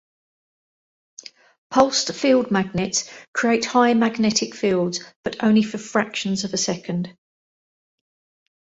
[1.69, 7.15] Pulsed field magnets create high magnetic fields, but only for fractions of a second.